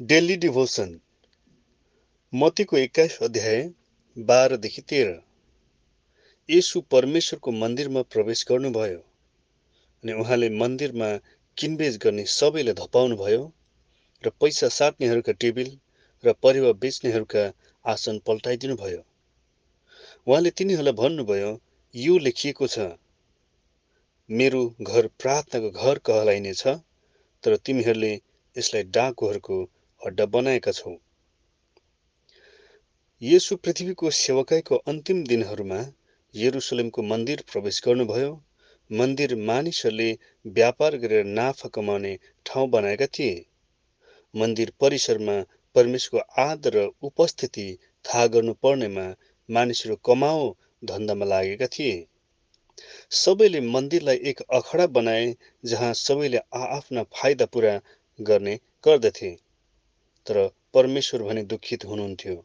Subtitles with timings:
[0.00, 0.90] Daily devotion.
[2.32, 3.60] मतीको एक्काइस अध्याय
[4.16, 5.12] बाह्रदेखि तेह्र।
[6.48, 11.08] यसु परमेश्वरको मन्दिरमा प्रवेश गर्नुभयो अनि उहाँले मन्दिरमा
[11.56, 13.40] किनबेच गर्ने सबैलाई धपाउनुभयो
[14.24, 15.70] र पैसा साट्नेहरूका टेबिल
[16.24, 17.44] र परेवा बेच्नेहरूका
[17.84, 19.00] आसन पल्टाइदिनुभयो।
[20.26, 21.50] उहाँले तिनीहरूलाई भन्नुभयो
[21.94, 22.78] यो लेखिएको छ।
[24.30, 26.62] मेरो घर प्रार्थनाको घर कहलाइनेछ
[27.44, 28.12] तर तिमीहरूले
[28.56, 29.58] यसलाई डाकुहरूको
[30.06, 30.94] अड्डा बनाएका छौ।
[33.22, 35.80] यसु पृथ्वीको सेवकाईको अन्तिम दिनहरूमा
[36.34, 38.32] यरुसलेमको मन्दिर प्रवेश गर्नुभयो।
[38.90, 40.08] मन्दिर मानिसहरूले
[40.44, 43.44] व्यापार गरेर नाफा कमाउने ठाउँ बनाएका थिए।
[44.34, 45.36] मन्दिर परिसरमा
[45.76, 47.66] परमेश्वरको आदर र उपस्थिति
[48.04, 49.06] थाहा गर्नु पर्नेमा
[49.48, 50.44] मानिसहरू कमाओ
[50.84, 51.96] धन्दामा लागेका थिए।
[53.14, 55.34] सबैले मन्दिरलाई एक अखडा बनाए
[55.64, 57.74] जहाँ सबैले आआफ्ना फाइदा पुरा
[58.18, 59.30] गर्ने गर्दथे।
[60.26, 60.38] तर
[60.74, 62.36] परमेश्वर भने दुखित हुनुहुन्थ्यो।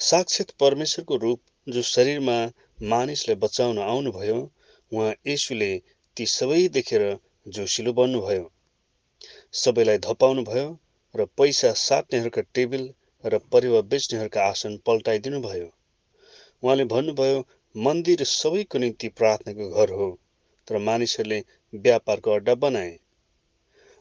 [0.00, 2.38] साक्षात परमेश्वरको रूप जो शरीरमा
[2.90, 4.38] मानिसलाई बचाउन आउनुभयो
[4.92, 5.70] उहाँ यसुले
[6.16, 7.04] ती सबै देखेर
[7.54, 8.50] जोसिलो बन्नुभयो।
[9.54, 10.66] सबैलाई धपाउनुभयो
[11.14, 12.84] र पैसा साट्नेहरूका टेबिल
[13.24, 15.68] र परिवार बेच्नेहरूका आसन पल्टाइदिनु भयो
[16.62, 17.38] उहाँले भन्नुभयो
[17.74, 20.08] मन्दिर सबैको निम्ति प्रार्थनाको घर हो
[20.68, 21.40] तर मानिसहरूले
[21.72, 22.92] व्यापारको अड्डा बनाए।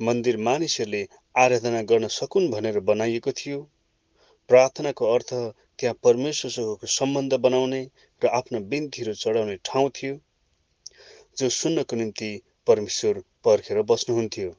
[0.00, 1.02] मन्दिर मानिसहरूले
[1.36, 3.58] आराधना गर्न सकुन् भनेर बनाइएको थियो।
[4.50, 5.32] प्रार्थनाको अर्थ
[5.78, 7.82] त्यहाँ परमेश्वरसँगको सम्बन्ध बनाउने
[8.22, 10.14] र आफ्ना बिन्तीहरू चढाउने ठाउँ थियो
[11.38, 12.30] जो सुन्नको निम्ति
[12.66, 14.50] परमेश्वर पर्खेर बस्नुहुन्थ्यो।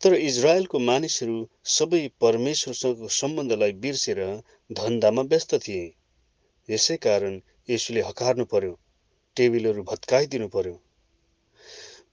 [0.00, 1.36] तर इजरायलको मानिसहरू
[1.68, 4.20] सबै परमेश्वरसँगको सम्बन्धलाई बिर्सेर
[4.70, 5.86] धन्दामा व्यस्त थिए।
[6.68, 8.72] यसै कारण यसुले हकार्नु पर्यो
[9.36, 10.74] टेबिलहरू भत्काइदिनु पर्यो।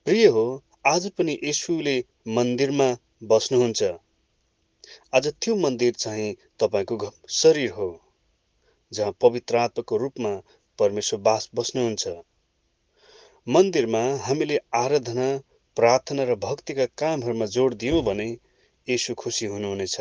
[0.06, 0.46] प्रिय हो
[0.86, 1.96] आज पनि यसुले
[2.28, 2.88] मन्दिरमा
[3.22, 3.82] बस्नुहुन्छ।
[5.14, 7.88] आज त्यो मन्दिर चाहिँ तपाईँको शरीर हो
[8.92, 10.30] जहाँ पवित्र आत्माको रूपमा
[10.78, 12.08] परमेश्वर बास बस्नुहुन्छ।
[13.46, 15.26] मन्दिरमा हामीले आराधना
[15.76, 18.28] प्रार्थना र भक्तिका कामहरूमा जोड दियौँ भने
[18.88, 20.00] यसु खुसी हुनुहुनेछ।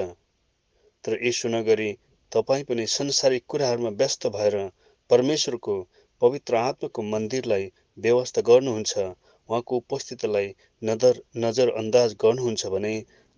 [1.03, 1.91] तर यसो नगरी
[2.31, 4.59] तपाईँ पनि संसारिक कुराहरूमा व्यस्त भएर
[5.09, 5.75] परमेश्वरको
[6.22, 8.97] पवित्र आत्माको मन्दिरलाई व्यवस्था गर्नुहुन्छ
[9.50, 10.47] उहाँको उपस्थितिलाई
[10.81, 12.94] नजर नजरअन्दाज गर्नुहुन्छ भने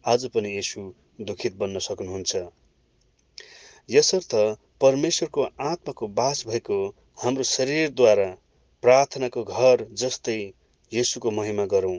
[0.05, 0.81] आज पनि यसु
[1.21, 2.43] दुखित बन्न सक्नुहुन्छ।
[3.89, 4.35] यसर्थ
[4.81, 6.77] परमेश्वरको आत्माको बास भएको
[7.17, 8.29] हाम्रो शरीरद्वारा
[8.83, 10.39] प्रार्थनाको घर जस्तै
[10.91, 11.97] यसुको महिमा गरौँ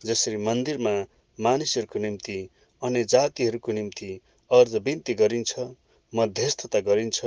[0.00, 0.94] जसरी मन्दिरमा
[1.38, 2.38] मानिसहरूको निम्ति
[2.82, 4.10] अन्य जातिहरूको निम्ति
[4.50, 5.66] अर्ज बिन्ती गरिन्छ
[6.12, 7.18] मध्यस्थता गरिन्छ।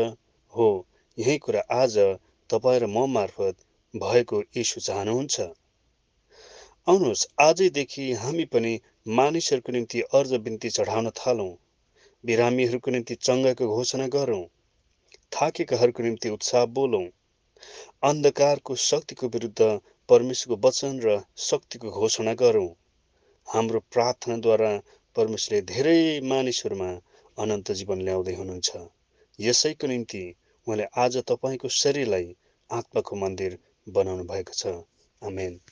[0.53, 0.67] हो
[1.17, 1.95] यही कुरा आज
[2.49, 3.55] तपाईँ र म मार्फत
[3.93, 5.47] भएको यीशु चाहनुहुन्छ।
[6.88, 8.72] आउनुहोस् आजैदेखि हामी पनि
[9.07, 11.47] मानिसहरूको निम्ति अर्ज बिन्ती चढाउन थालौँ।
[12.23, 14.44] बिरामीहरूको निम्ति चङ्गाको घोषणा गरौँ।
[15.31, 17.01] थाकेकाहरूको निम्ति उत्साह बोलौँ।
[18.03, 19.69] अन्धकारको शक्तिको विरुद्ध
[20.09, 22.69] परमेश्वरको वचन र शक्तिको घोषणा गरौँ।
[23.47, 24.72] हाम्रो प्रार्थनाद्वारा
[25.16, 26.94] परमेश्वरले धेरै मानिसहरूमा
[27.38, 28.88] अनन्त जीवन ल्याउँदै हुनुहुन्छ।
[29.40, 30.25] यसैको निम्ति
[30.67, 32.34] उहाँले आज तपाईँको शरीरलाई
[32.69, 33.57] आत्माको मन्दिर
[33.88, 34.81] बनाउनु भएको छ।
[35.22, 35.59] आमेन।